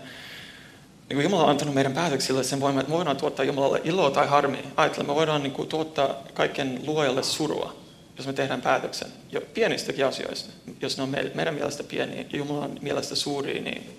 [1.08, 4.10] niin kuin Jumala on antanut meidän päätöksille sen voiman, että me voidaan tuottaa Jumalalle iloa
[4.10, 4.62] tai harmia.
[4.76, 7.76] Ajattelen, me voidaan niin kuin, tuottaa kaiken luojalle surua,
[8.16, 9.08] jos me tehdään päätöksen.
[9.32, 10.52] Jo pienistäkin asioista.
[10.80, 13.98] Jos ne on meidän mielestä pieniä ja Jumalan mielestä suuria, niin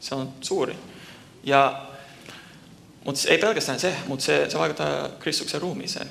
[0.00, 0.76] se on suuri.
[1.44, 1.82] Ja,
[3.04, 6.10] mutta ei pelkästään se, mutta se, se vaikuttaa Kristuksen ruumiiseen.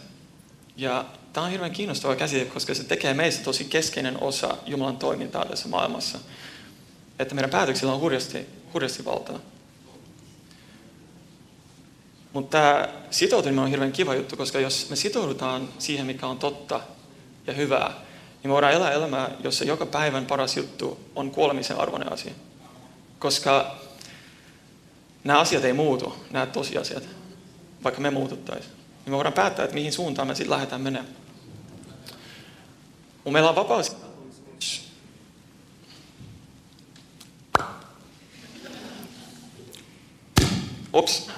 [0.78, 5.46] Ja tämä on hirveän kiinnostava käsite, koska se tekee meistä tosi keskeinen osa Jumalan toimintaa
[5.46, 6.20] tässä maailmassa.
[7.20, 9.40] Että meidän päätöksillä on hurjasti, hurjasti valtaa.
[12.34, 16.80] Mutta tämä sitoutuminen on hirveän kiva juttu, koska jos me sitoudutaan siihen, mikä on totta
[17.48, 22.14] ja hyvää, niin me voidaan elää elämää, jossa joka päivän paras juttu on kuolemisen arvoinen
[22.14, 22.34] asia.
[23.20, 23.76] Koska
[25.24, 27.04] nämä asiat ei muutu, nämä tosiasiat,
[27.84, 28.74] vaikka me muututtaisiin.
[28.76, 31.16] Niin me voidaan päättää, että mihin suuntaan me sitten lähdetään menemään.
[33.16, 33.96] Mutta meillä on vapaus.
[40.94, 41.30] Ops.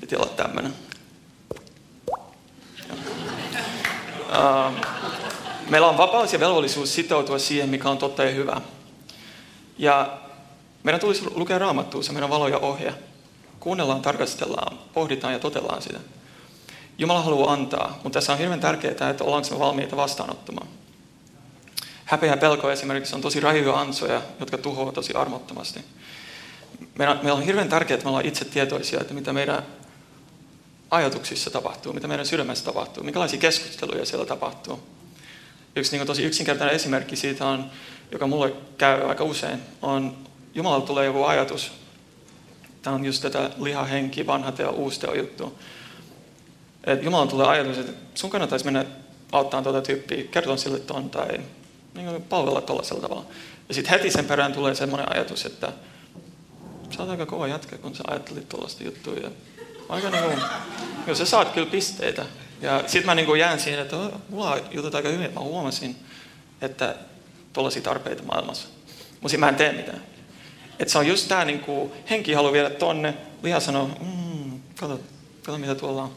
[0.00, 0.74] Piti olla tämmöinen.
[5.70, 8.60] Meillä on vapaus ja velvollisuus sitoutua siihen, mikä on totta ja hyvä.
[9.78, 10.18] Ja
[10.86, 12.94] meidän tulisi lukea raamattua, se meidän valo ja ohje.
[13.60, 15.98] Kuunnellaan, tarkastellaan, pohditaan ja totellaan sitä.
[16.98, 20.66] Jumala haluaa antaa, mutta tässä on hirveän tärkeää, että ollaanko me valmiita vastaanottamaan.
[22.04, 25.80] Häpeä ja pelko esimerkiksi on tosi rajuja ansoja, jotka tuhoavat tosi armottomasti.
[26.98, 29.62] Meillä on hirveän tärkeää, että me ollaan itse tietoisia, että mitä meidän
[30.90, 34.80] ajatuksissa tapahtuu, mitä meidän sydämessä tapahtuu, minkälaisia keskusteluja siellä tapahtuu.
[35.76, 37.70] Yksi niin tosi yksinkertainen esimerkki siitä on,
[38.12, 41.72] joka mulle käy aika usein, on Jumalalta tulee joku ajatus.
[42.82, 45.58] Tämä on just tätä lihahenki, vanha teo, uusi teo juttu.
[46.84, 48.84] Että Jumalan tulee ajatus, että sun kannattaisi mennä
[49.32, 51.40] auttaa tuota tyyppiä, kertoa sille ton tai
[51.94, 53.24] niin kuin palvella tuollaisella tavalla.
[53.68, 55.72] Ja sitten heti sen perään tulee semmoinen ajatus, että
[56.90, 59.14] sä oot aika kova jätkä, kun sä ajattelit tuollaista juttua.
[59.14, 59.30] Ja
[59.88, 60.38] aika niin kuin,
[61.06, 62.26] jo sä saat kyllä pisteitä.
[62.60, 63.96] Ja sitten mä niin kuin jään siihen, että
[64.28, 65.32] mulla jutut aika hyvin.
[65.32, 65.96] Mä huomasin,
[66.60, 66.94] että
[67.52, 68.68] tuollaisia tarpeita maailmassa.
[69.20, 70.15] Mutta mä en tee mitään.
[70.78, 75.00] Että se on just tämä niin kuin, henki haluaa viedä tonne, liha sanoo, mmm, kato,
[75.42, 76.10] kato mitä tuolla on.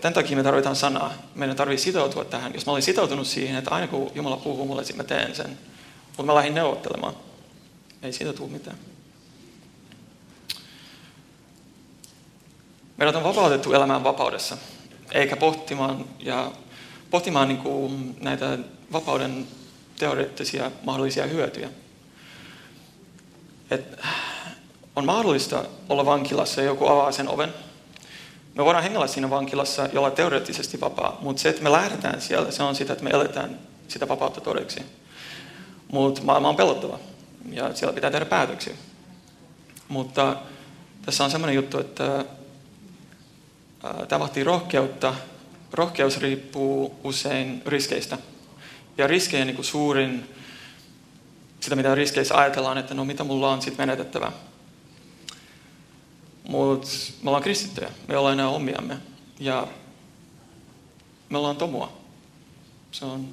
[0.00, 1.12] Tämän takia me tarvitaan sanaa.
[1.34, 2.54] Meidän tarvitsee sitoutua tähän.
[2.54, 5.58] Jos mä olin sitoutunut siihen, että aina kun Jumala puhuu mulle, sitten mä teen sen.
[6.06, 7.14] Mutta mä lähdin neuvottelemaan.
[8.02, 8.76] Ei siitä tule mitään.
[12.96, 14.56] Meidät on vapautettu elämään vapaudessa,
[15.12, 16.52] eikä pohtimaan, ja
[17.10, 18.58] pohtimaan niin kuin näitä
[18.92, 19.46] vapauden
[19.98, 21.68] teoreettisia mahdollisia hyötyjä.
[23.70, 23.98] Et
[24.96, 27.54] on mahdollista olla vankilassa ja joku avaa sen oven.
[28.54, 32.50] Me voidaan hengellä siinä vankilassa ja olla teoreettisesti vapaa, mutta se, että me lähdetään siellä,
[32.50, 34.82] se on sitä, että me eletään sitä vapautta todeksi.
[35.92, 36.98] Mutta maailma on pelottava
[37.50, 38.74] ja siellä pitää tehdä päätöksiä.
[39.88, 40.36] Mutta
[41.04, 42.24] tässä on sellainen juttu, että
[44.08, 45.14] tämä vaatii rohkeutta.
[45.72, 48.18] Rohkeus riippuu usein riskeistä.
[48.98, 50.35] Ja riskejä niin kuin suurin,
[51.66, 54.32] sitä mitä riskeissä ajatellaan, että no mitä mulla on sitten menetettävää.
[56.48, 56.88] Mutta
[57.22, 58.96] me ollaan kristittyjä, me ollaan enää omiamme.
[59.40, 59.66] Ja
[61.28, 61.92] me ollaan tomua.
[62.92, 63.28] Se on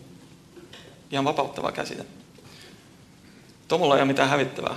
[1.11, 2.05] ihan vapauttava käsite.
[3.67, 4.75] Tomulla ei ole mitään hävittävää,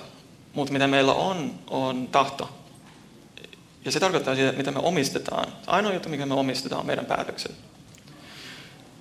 [0.55, 2.51] mutta mitä meillä on, on tahto.
[3.85, 5.53] Ja se tarkoittaa sitä, mitä me omistetaan.
[5.67, 7.53] Ainoa juttu, mikä me omistetaan, on meidän päätökset.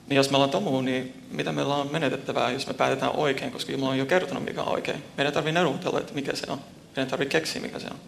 [0.08, 3.72] Niin jos meillä on tomu, niin mitä meillä on menetettävää, jos me päätetään oikein, koska
[3.72, 5.04] Jumala on jo kertonut, mikä on oikein.
[5.18, 6.60] Meidän tarvii neuvotella, että mikä se on.
[6.96, 8.00] Meidän tarvii keksiä, mikä se on.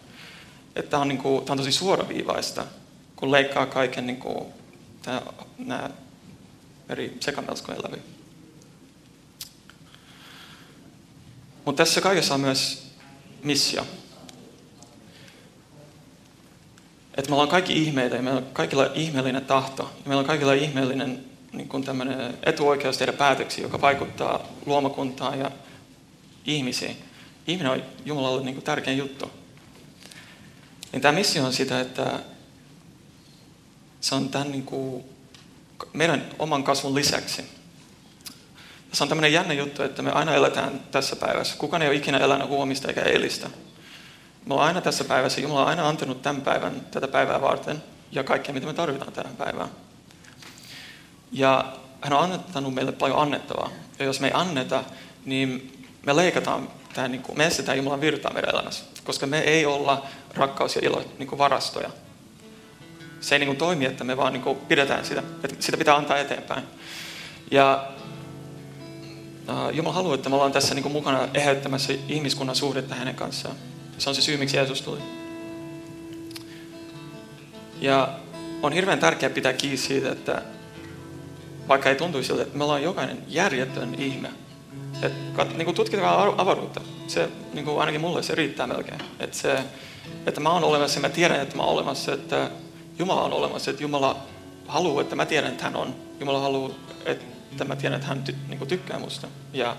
[0.76, 2.66] Että tämä on, niin kuin, tämä on tosi suoraviivaista,
[3.16, 4.44] kun leikkaa kaiken niin kuin,
[5.02, 5.22] tämä,
[5.58, 5.90] nämä
[6.88, 7.98] eri sekamelskojen läpi.
[11.64, 12.92] Mutta tässä kaikessa on myös
[13.42, 13.86] missio.
[17.14, 19.82] Että me ollaan kaikki ihmeitä ja meillä on kaikilla ihmeellinen tahto.
[19.82, 21.84] Ja meillä on kaikilla ihmeellinen niin kuin
[22.42, 25.50] etuoikeus tehdä päätöksiä, joka vaikuttaa luomakuntaan ja
[26.44, 26.96] ihmisiin.
[27.46, 29.30] Ihminen on Jumalalle niin kuin tärkein juttu.
[30.92, 32.20] Niin tämä missio on sitä, että
[34.00, 35.04] se on tämän niin kuin
[35.92, 37.44] meidän oman kasvun lisäksi.
[38.92, 41.56] Se on tämmöinen jännä juttu, että me aina eletään tässä päivässä.
[41.58, 43.50] Kukaan ei ole ikinä elänyt huomista eikä eilistä.
[44.46, 45.40] Me ollaan aina tässä päivässä.
[45.40, 47.82] Jumala on aina antanut tämän päivän tätä päivää varten
[48.12, 49.68] ja kaikkea, mitä me tarvitaan tähän päivään.
[51.32, 53.70] Ja hän on annettanut meille paljon annettavaa.
[53.98, 54.84] Ja jos me ei anneta,
[55.24, 55.72] niin
[56.06, 58.84] me leikataan tämä, niin kuin, me estetään Jumalan virtaa meidän elämässä.
[59.04, 61.90] Koska me ei olla rakkaus ja ilo niin kuin varastoja.
[63.20, 65.22] Se ei niin kuin toimi, että me vaan niin kuin pidetään sitä.
[65.44, 66.62] Että sitä pitää antaa eteenpäin.
[67.50, 67.88] Ja
[69.48, 73.56] uh, Jumala haluaa, että me ollaan tässä niin kuin mukana eheyttämässä ihmiskunnan suhdetta hänen kanssaan.
[73.98, 75.00] Se on se syy, miksi Jeesus tuli.
[77.80, 78.08] Ja
[78.62, 80.42] on hirveän tärkeää pitää kiinni siitä, että
[81.68, 84.30] vaikka ei tuntuisi siltä, että me ollaan jokainen järjetön ihme.
[85.02, 86.80] että niin kuin tutkitaan avaruutta.
[87.06, 89.00] Se, niin kuin ainakin mulle se riittää melkein.
[89.20, 89.58] Että, se,
[90.26, 92.50] että mä oon olemassa ja mä tiedän, että mä oon olemassa, että
[92.98, 94.16] Jumala on olemassa, että Jumala
[94.66, 95.94] haluaa, että mä tiedän, että hän on.
[96.20, 96.70] Jumala haluaa,
[97.04, 99.28] että mä tiedän, että hän ty, niin kuin tykkää musta.
[99.52, 99.76] Ja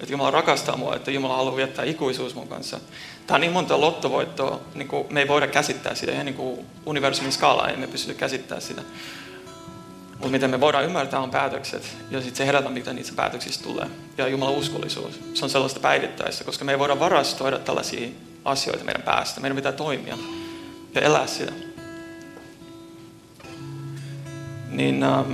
[0.00, 2.80] että Jumala rakastaa mua, että Jumala haluaa viettää ikuisuus mun kanssa.
[3.26, 6.66] Tämä on niin monta lottovoittoa, niin kuin me ei voida käsittää sitä, ihan niin kuin
[6.86, 8.82] universumin skaala ei me pysty käsittämään sitä.
[10.18, 13.86] Mutta miten me voidaan ymmärtää on päätökset ja sitten se herätä, mitä niistä päätöksistä tulee.
[14.18, 18.08] Ja Jumalan uskollisuus, se on sellaista päivittäistä, koska me ei voida varastoida tällaisia
[18.44, 19.40] asioita meidän päästä.
[19.40, 20.18] Meidän pitää toimia
[20.94, 21.52] ja elää sitä.
[24.68, 25.32] Niin ähm,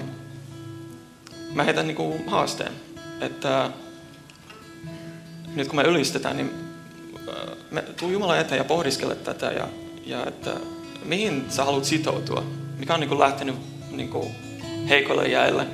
[1.55, 2.73] mä heitän niinku haasteen,
[3.21, 3.71] että
[5.55, 6.51] nyt kun me ylistetään, niin
[7.29, 9.69] äh, me tuu Jumalan eteen ja pohdiskele tätä ja,
[10.07, 10.51] ja että
[11.05, 12.45] mihin sä haluat sitoutua,
[12.79, 13.55] mikä on niin kuin lähtenyt
[13.91, 14.11] niin
[14.83, 15.67] kuin heikoille jäille.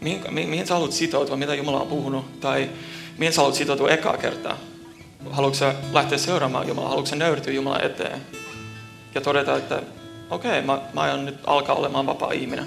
[0.00, 2.70] Mihin, mi, mihin sä haluat sitoutua, mitä Jumala on puhunut, tai
[3.18, 4.58] mihin sä haluat sitoutua ekaa kertaa.
[5.30, 8.20] Haluatko sä lähteä seuraamaan Jumalaa, haluatko sä nöyrtyä Jumalan eteen
[9.14, 9.82] ja todeta, että
[10.30, 12.66] okei, okay, mä, mä aion nyt alkaa olemaan vapaa ihminen.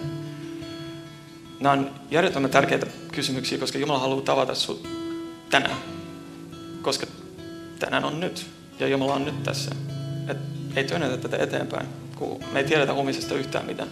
[1.59, 4.87] Nämä on järjettömän tärkeitä kysymyksiä, koska Jumala haluaa tavata sinut
[5.49, 5.77] tänään.
[6.81, 7.05] Koska
[7.79, 8.45] tänään on nyt
[8.79, 9.71] ja Jumala on nyt tässä.
[10.27, 10.37] Et
[10.75, 13.89] ei työnnetä tätä eteenpäin, kun me ei tiedetä huomisesta yhtään mitään.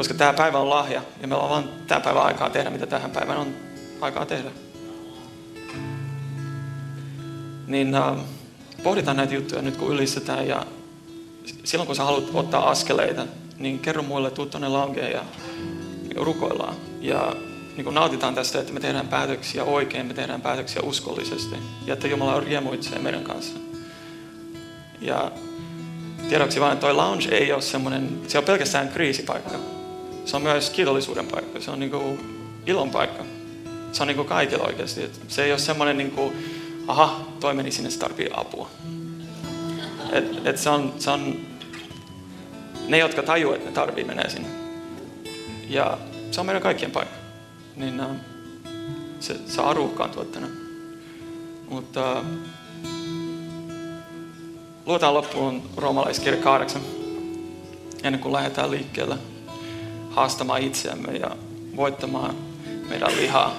[0.00, 3.10] Koska tämä päivä on lahja ja meillä on vain tämä päivä aikaa tehdä, mitä tähän
[3.10, 3.54] päivään on
[4.00, 4.50] aikaa tehdä.
[7.66, 8.16] Niin äh,
[8.82, 10.66] pohditaan näitä juttuja nyt kun ylistetään ja
[11.64, 13.26] silloin kun sä haluat ottaa askeleita,
[13.58, 15.24] niin kerro muille, tuu tuonne lankeen ja
[16.16, 16.74] rukoillaan.
[17.00, 17.36] Ja
[17.76, 22.08] niin kuin nautitaan tästä, että me tehdään päätöksiä oikein, me tehdään päätöksiä uskollisesti ja että
[22.08, 23.58] Jumala riemuitsee meidän kanssa.
[25.00, 25.32] Ja
[26.28, 29.79] tiedoksi vain, että toi lounge ei ole semmoinen, se on pelkästään kriisipaikka.
[30.24, 32.20] Se on myös kiitollisuuden paikka, se on niin kuin
[32.66, 33.24] ilon paikka.
[33.92, 35.02] Se on niin kuin kaikilla oikeasti.
[35.02, 36.32] Et se ei ole semmoinen, niin kuin,
[36.86, 38.70] aha, toi meni sinne, se tarvii apua.
[40.12, 41.36] Et, et se, on, se on
[42.88, 44.48] ne, jotka tajuavat, että ne tarvii, menee sinne.
[45.68, 45.98] Ja
[46.30, 47.16] se on meidän kaikkien paikka.
[47.76, 48.16] Niin uh,
[49.20, 50.52] se saa ruuhkaantua tänään.
[51.68, 52.26] Mutta uh,
[54.86, 56.82] luetaan loppuun roomalaiskirja 8,
[58.02, 59.16] ennen kuin lähdetään liikkeelle
[60.20, 61.30] haastamaan itseämme ja
[61.76, 62.34] voittamaan
[62.88, 63.56] meidän lihaa.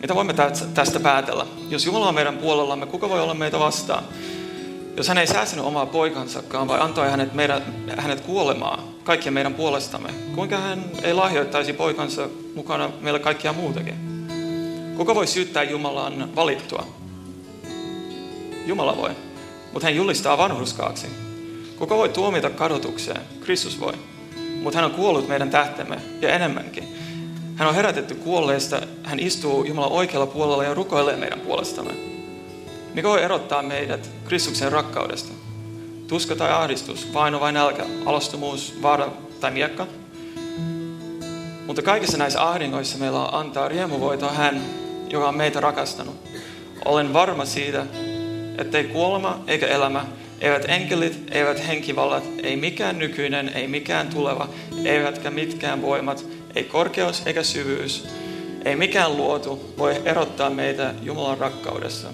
[0.00, 0.34] Mitä voimme
[0.74, 1.46] tästä päätellä?
[1.68, 4.04] Jos Jumala on meidän puolellamme, kuka voi olla meitä vastaan?
[4.96, 7.62] Jos hän ei säästänyt omaa poikansakaan, vai antoi hänet, meidän,
[7.96, 13.94] hänet kuolemaan kaikkien meidän puolestamme, kuinka hän ei lahjoittaisi poikansa mukana meille kaikkia muutakin?
[14.96, 16.86] Kuka voi syyttää Jumalan valittua?
[18.66, 19.10] Jumala voi,
[19.72, 21.06] mutta hän julistaa vanhurskaaksi.
[21.78, 23.20] Kuka voi tuomita kadotukseen?
[23.40, 23.92] Kristus voi.
[24.64, 26.96] Mutta hän on kuollut meidän tähtemme ja enemmänkin.
[27.56, 31.92] Hän on herätetty kuolleista, hän istuu Jumalan oikealla puolella ja rukoilee meidän puolestamme.
[32.94, 35.32] Mikä voi erottaa meidät Kristuksen rakkaudesta?
[36.08, 39.08] Tuska tai ahdistus, vaino vai nälkä, alastomuus, vaara
[39.40, 39.86] tai miekka?
[41.66, 44.62] Mutta kaikissa näissä ahdingoissa meillä on antaa riemuvoitoa hän,
[45.10, 46.16] joka on meitä rakastanut.
[46.84, 47.86] Olen varma siitä,
[48.58, 50.04] ettei kuolema eikä elämä,
[50.44, 54.48] eivät enkelit, eivät henkivallat, ei mikään nykyinen, ei mikään tuleva,
[54.84, 56.24] eivätkä mitkään voimat,
[56.54, 58.08] ei korkeus eikä syvyys,
[58.64, 62.08] ei mikään luotu voi erottaa meitä Jumalan rakkaudessa,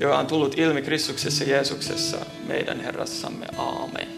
[0.00, 3.46] joka on tullut ilmi Kristuksessa Jeesuksessa, meidän Herrassamme.
[3.56, 4.17] Aamen.